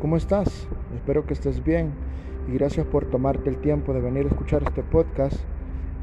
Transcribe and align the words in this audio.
¿Cómo 0.00 0.16
estás? 0.16 0.68
Espero 0.94 1.26
que 1.26 1.34
estés 1.34 1.64
bien 1.64 1.90
y 2.48 2.52
gracias 2.52 2.86
por 2.86 3.06
tomarte 3.06 3.50
el 3.50 3.56
tiempo 3.56 3.92
de 3.92 4.00
venir 4.00 4.26
a 4.26 4.28
escuchar 4.28 4.62
este 4.62 4.84
podcast. 4.84 5.36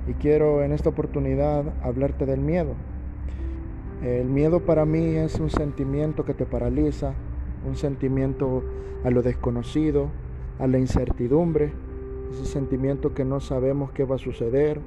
Y 0.05 0.13
quiero 0.15 0.63
en 0.63 0.73
esta 0.73 0.89
oportunidad 0.89 1.63
hablarte 1.81 2.25
del 2.25 2.41
miedo. 2.41 2.73
El 4.03 4.27
miedo 4.27 4.65
para 4.65 4.85
mí 4.85 5.15
es 5.15 5.39
un 5.39 5.49
sentimiento 5.49 6.25
que 6.25 6.33
te 6.33 6.45
paraliza, 6.45 7.13
un 7.65 7.77
sentimiento 7.77 8.63
a 9.05 9.11
lo 9.11 9.21
desconocido, 9.21 10.09
a 10.59 10.67
la 10.67 10.77
incertidumbre, 10.77 11.71
ese 12.31 12.45
sentimiento 12.45 13.13
que 13.13 13.23
no 13.23 13.39
sabemos 13.39 13.91
qué 13.91 14.03
va 14.03 14.15
a 14.15 14.19
suceder, 14.19 14.81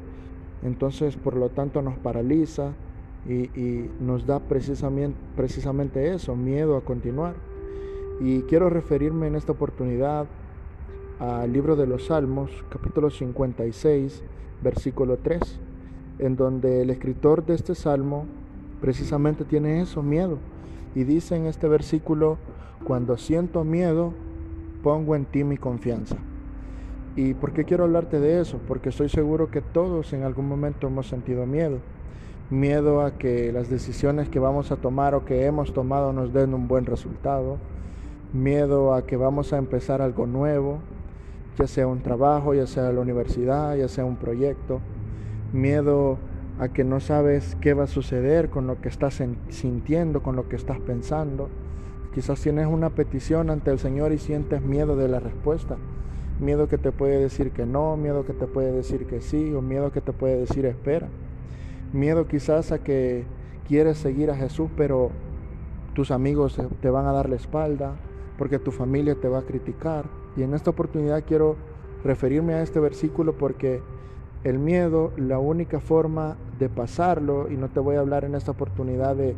entonces 0.63 1.17
por 1.17 1.35
lo 1.35 1.49
tanto 1.49 1.81
nos 1.81 1.97
paraliza 1.97 2.75
y, 3.27 3.89
nos 4.01 4.27
da 4.27 4.41
precisamente, 4.41 6.13
eso, 6.13 6.37
miedo 6.37 6.77
a 6.77 6.83
continuar. 6.83 7.35
Y 8.21 8.43
quiero 8.43 8.69
referirme 8.69 9.29
en 9.29 9.37
esta 9.37 9.53
oportunidad 9.53 10.27
al 11.21 11.53
libro 11.53 11.77
de 11.77 11.87
los 11.87 12.07
Salmos, 12.07 12.51
capítulo 12.69 13.11
56, 13.11 14.25
versículo 14.61 15.19
3, 15.19 15.41
en 16.19 16.35
donde 16.35 16.83
el 16.83 16.91
escritor 16.91 17.47
de 17.47 17.55
este 17.55 17.77
salmo 17.77 18.27
precisamente 18.81 19.45
tiene 19.45 19.81
eso, 19.81 20.03
miedo. 20.03 20.39
Y 20.97 21.05
dice 21.05 21.37
en 21.37 21.47
este 21.47 21.69
versículo, 21.69 22.39
cuando 22.85 23.17
siento 23.17 23.63
miedo, 23.63 24.13
pongo 24.83 25.15
en 25.15 25.25
ti 25.25 25.45
mi 25.45 25.57
confianza. 25.57 26.17
¿Y 27.15 27.35
por 27.35 27.53
qué 27.53 27.65
quiero 27.65 27.85
hablarte 27.85 28.19
de 28.19 28.41
eso? 28.41 28.59
Porque 28.67 28.89
estoy 28.89 29.09
seguro 29.09 29.49
que 29.53 29.61
todos 29.61 30.13
en 30.13 30.25
algún 30.25 30.49
momento 30.49 30.89
hemos 30.89 31.07
sentido 31.07 31.47
miedo. 31.47 31.79
Miedo 32.51 33.01
a 33.01 33.17
que 33.17 33.53
las 33.53 33.71
decisiones 33.71 34.29
que 34.29 34.41
vamos 34.41 34.73
a 34.73 34.77
tomar 34.77 35.15
o 35.15 35.25
que 35.25 35.47
hemos 35.47 35.73
tomado 35.73 36.13
nos 36.13 36.33
den 36.33 36.53
un 36.53 36.67
buen 36.67 36.85
resultado 36.85 37.59
miedo 38.33 38.95
a 38.95 39.07
que 39.07 39.17
vamos 39.17 39.53
a 39.53 39.59
empezar 39.59 40.03
algo 40.03 40.27
nuevo, 40.27 40.79
ya 41.59 41.67
sea 41.67 41.87
un 41.87 42.03
trabajo, 42.03 42.55
ya 42.55 42.67
sea 42.67 42.93
la 42.93 43.01
universidad, 43.01 43.77
ya 43.77 43.89
sea 43.89 44.05
un 44.05 44.17
proyecto, 44.17 44.81
miedo 45.53 46.19
a 46.59 46.69
que 46.69 46.85
no 46.85 47.01
sabes 47.01 47.57
qué 47.61 47.73
va 47.75 47.85
a 47.85 47.89
suceder 47.89 48.51
con 48.51 48.67
lo 48.67 48.81
que 48.81 48.89
estás 48.89 49.23
sintiendo, 49.49 50.23
con 50.23 50.37
lo 50.37 50.49
que 50.49 50.57
estás 50.57 50.79
pensando. 50.81 51.49
Quizás 52.15 52.41
tienes 52.41 52.67
una 52.67 52.91
petición 52.91 53.51
ante 53.51 53.71
el 53.71 53.79
Señor 53.79 54.13
y 54.13 54.19
sientes 54.19 54.63
miedo 54.63 54.97
de 54.97 55.09
la 55.09 55.21
respuesta. 55.21 55.77
Miedo 56.41 56.69
que 56.69 56.79
te 56.79 56.93
puede 56.93 57.19
decir 57.19 57.51
que 57.53 57.67
no, 57.67 57.97
miedo 57.97 58.25
que 58.25 58.33
te 58.33 58.47
puede 58.47 58.73
decir 58.73 59.07
que 59.07 59.21
sí, 59.21 59.53
o 59.55 59.63
miedo 59.63 59.93
que 59.93 60.01
te 60.01 60.13
puede 60.13 60.37
decir 60.37 60.67
espera. 60.67 61.09
Miedo 61.93 62.27
quizás 62.27 62.73
a 62.73 62.79
que 62.81 63.25
quieres 63.67 63.99
seguir 63.99 64.31
a 64.31 64.37
Jesús, 64.37 64.69
pero 64.77 65.11
tus 65.95 66.11
amigos 66.11 66.61
te 66.81 66.91
van 66.91 67.07
a 67.07 67.13
dar 67.13 67.29
la 67.29 67.37
espalda, 67.37 67.95
porque 68.39 68.59
tu 68.59 68.71
familia 68.71 69.17
te 69.17 69.29
va 69.29 69.41
a 69.41 69.43
criticar. 69.43 70.07
Y 70.37 70.43
en 70.43 70.55
esta 70.55 70.71
oportunidad 70.71 71.25
quiero 71.27 71.57
referirme 72.05 72.55
a 72.55 72.63
este 72.63 72.81
versículo 72.81 73.37
porque 73.37 73.83
el 74.45 74.59
miedo, 74.59 75.13
la 75.17 75.39
única 75.39 75.81
forma 75.81 76.37
de 76.59 76.69
pasarlo, 76.69 77.51
y 77.51 77.57
no 77.57 77.69
te 77.69 77.81
voy 77.81 77.97
a 77.97 78.01
hablar 78.01 78.25
en 78.25 78.37
esta 78.37 78.53
oportunidad 78.53 79.17
de 79.17 79.35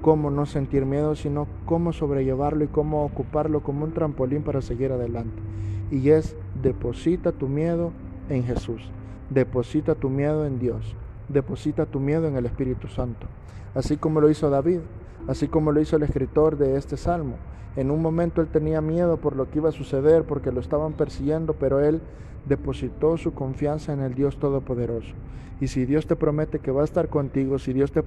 cómo 0.00 0.30
no 0.30 0.46
sentir 0.46 0.86
miedo, 0.86 1.14
sino 1.14 1.46
cómo 1.66 1.92
sobrellevarlo 1.92 2.64
y 2.64 2.68
cómo 2.68 3.04
ocuparlo 3.04 3.62
como 3.62 3.84
un 3.84 3.92
trampolín 3.92 4.42
para 4.42 4.62
seguir 4.62 4.92
adelante. 4.92 5.42
Y 5.90 6.10
es 6.10 6.36
deposita 6.62 7.32
tu 7.32 7.48
miedo 7.48 7.92
en 8.30 8.44
Jesús, 8.44 8.90
deposita 9.28 9.94
tu 9.94 10.08
miedo 10.08 10.46
en 10.46 10.58
Dios, 10.58 10.96
deposita 11.32 11.86
tu 11.86 12.00
miedo 12.00 12.26
en 12.26 12.36
el 12.36 12.46
Espíritu 12.46 12.88
Santo, 12.88 13.26
así 13.74 13.96
como 13.96 14.20
lo 14.20 14.30
hizo 14.30 14.50
David, 14.50 14.80
así 15.28 15.48
como 15.48 15.72
lo 15.72 15.80
hizo 15.80 15.96
el 15.96 16.02
escritor 16.02 16.56
de 16.56 16.76
este 16.76 16.96
salmo. 16.96 17.36
En 17.76 17.90
un 17.90 18.02
momento 18.02 18.40
él 18.40 18.48
tenía 18.48 18.80
miedo 18.80 19.16
por 19.18 19.36
lo 19.36 19.50
que 19.50 19.58
iba 19.58 19.68
a 19.68 19.72
suceder, 19.72 20.24
porque 20.24 20.50
lo 20.50 20.60
estaban 20.60 20.94
persiguiendo, 20.94 21.54
pero 21.54 21.80
él 21.80 22.00
depositó 22.46 23.16
su 23.16 23.32
confianza 23.32 23.92
en 23.92 24.00
el 24.00 24.14
Dios 24.14 24.38
Todopoderoso. 24.38 25.14
Y 25.60 25.68
si 25.68 25.84
Dios 25.84 26.06
te 26.06 26.16
promete 26.16 26.58
que 26.58 26.70
va 26.70 26.80
a 26.80 26.84
estar 26.84 27.08
contigo, 27.08 27.58
si 27.58 27.72
Dios 27.72 27.92
te, 27.92 28.02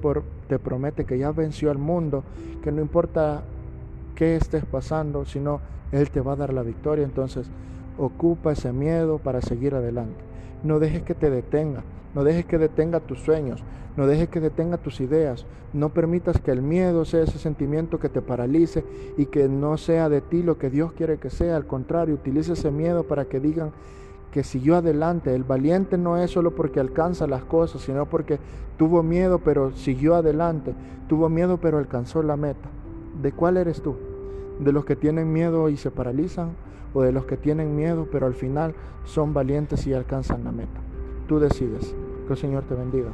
te 0.48 0.60
promete 0.60 1.06
que 1.06 1.18
ya 1.18 1.32
venció 1.32 1.70
al 1.72 1.78
mundo, 1.78 2.24
que 2.64 2.72
no 2.72 2.82
importa 2.82 3.44
qué 4.16 4.36
estés 4.36 4.66
pasando, 4.66 5.26
sino 5.26 5.62
Él 5.92 6.10
te 6.10 6.20
va 6.20 6.34
a 6.34 6.36
dar 6.36 6.52
la 6.52 6.64
victoria, 6.64 7.06
entonces 7.06 7.50
ocupa 7.98 8.52
ese 8.52 8.72
miedo 8.74 9.18
para 9.18 9.42
seguir 9.42 9.76
adelante. 9.76 10.20
No 10.64 10.80
dejes 10.80 11.04
que 11.04 11.16
te 11.16 11.30
detenga, 11.30 11.84
no 12.16 12.24
dejes 12.24 12.46
que 12.46 12.58
detenga 12.58 13.00
tus 13.00 13.20
sueños, 13.20 13.64
no 13.98 14.08
dejes 14.08 14.30
que 14.30 14.40
detenga 14.40 14.78
tus 14.78 15.02
ideas, 15.02 15.46
no 15.74 15.90
permitas 15.90 16.40
que 16.40 16.52
el 16.52 16.62
miedo 16.62 17.06
sea 17.06 17.24
ese 17.24 17.38
sentimiento 17.38 18.00
que 18.00 18.10
te 18.10 18.22
paralice 18.22 18.84
y 19.18 19.26
que 19.26 19.48
no 19.48 19.78
sea 19.78 20.10
de 20.10 20.22
ti 20.22 20.44
lo 20.44 20.58
que 20.58 20.70
Dios 20.70 20.94
quiere 20.94 21.18
que 21.18 21.30
sea, 21.30 21.56
al 21.56 21.66
contrario, 21.66 22.16
utilice 22.16 22.54
ese 22.54 22.72
miedo 22.72 23.04
para 23.04 23.26
que 23.26 23.40
digan 23.40 23.72
que 24.32 24.44
siguió 24.44 24.78
adelante. 24.78 25.36
El 25.36 25.44
valiente 25.44 25.98
no 25.98 26.18
es 26.18 26.32
solo 26.32 26.56
porque 26.56 26.80
alcanza 26.80 27.28
las 27.28 27.44
cosas, 27.44 27.82
sino 27.82 28.08
porque 28.08 28.40
tuvo 28.78 29.04
miedo 29.04 29.40
pero 29.40 29.76
siguió 29.76 30.16
adelante, 30.16 30.74
tuvo 31.08 31.30
miedo 31.30 31.58
pero 31.58 31.78
alcanzó 31.78 32.24
la 32.24 32.38
meta. 32.38 32.70
¿De 33.22 33.32
cuál 33.32 33.58
eres 33.58 33.82
tú? 33.82 33.96
¿De 34.60 34.72
los 34.72 34.86
que 34.86 34.96
tienen 34.96 35.34
miedo 35.34 35.70
y 35.70 35.78
se 35.78 35.92
paralizan? 35.92 36.52
¿O 36.94 37.02
de 37.02 37.12
los 37.12 37.26
que 37.26 37.38
tienen 37.38 37.76
miedo 37.76 38.08
pero 38.12 38.28
al 38.28 38.36
final 38.36 38.76
son 39.04 39.34
valientes 39.34 39.88
y 39.88 39.94
alcanzan 39.94 40.44
la 40.44 40.52
meta? 40.52 40.80
Tú 41.28 41.40
decides. 41.40 41.96
Que 42.28 42.34
el 42.34 42.40
Señor 42.40 42.64
te 42.64 42.76
bendiga. 42.76 43.10